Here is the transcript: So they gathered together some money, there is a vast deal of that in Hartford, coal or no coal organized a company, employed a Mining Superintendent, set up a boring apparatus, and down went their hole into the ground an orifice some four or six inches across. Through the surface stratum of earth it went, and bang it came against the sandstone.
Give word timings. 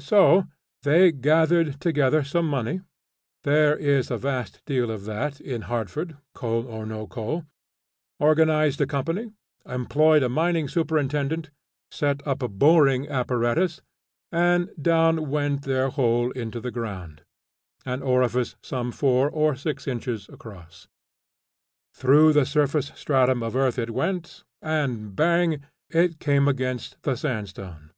So 0.00 0.46
they 0.82 1.12
gathered 1.12 1.80
together 1.80 2.24
some 2.24 2.48
money, 2.48 2.80
there 3.44 3.76
is 3.76 4.10
a 4.10 4.16
vast 4.18 4.60
deal 4.64 4.90
of 4.90 5.04
that 5.04 5.40
in 5.40 5.62
Hartford, 5.70 6.16
coal 6.34 6.66
or 6.66 6.84
no 6.84 7.06
coal 7.06 7.44
organized 8.18 8.80
a 8.80 8.88
company, 8.88 9.30
employed 9.64 10.24
a 10.24 10.28
Mining 10.28 10.66
Superintendent, 10.66 11.50
set 11.92 12.26
up 12.26 12.42
a 12.42 12.48
boring 12.48 13.08
apparatus, 13.08 13.80
and 14.32 14.68
down 14.82 15.30
went 15.30 15.62
their 15.62 15.90
hole 15.90 16.32
into 16.32 16.58
the 16.58 16.72
ground 16.72 17.22
an 17.86 18.02
orifice 18.02 18.56
some 18.60 18.90
four 18.90 19.30
or 19.30 19.54
six 19.54 19.86
inches 19.86 20.28
across. 20.28 20.88
Through 21.94 22.32
the 22.32 22.46
surface 22.46 22.90
stratum 22.96 23.44
of 23.44 23.54
earth 23.54 23.78
it 23.78 23.90
went, 23.92 24.42
and 24.60 25.14
bang 25.14 25.62
it 25.88 26.18
came 26.18 26.48
against 26.48 27.00
the 27.02 27.14
sandstone. 27.16 27.92